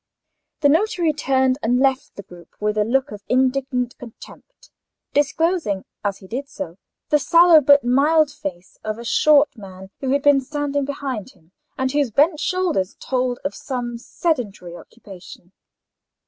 [0.61, 4.71] The notary turned and left the group with a look of indignant contempt,
[5.13, 10.09] disclosing, as he did so, the sallow but mild face of a short man who
[10.11, 15.51] had been standing behind him, and whose bent shoulders told of some sedentary occupation.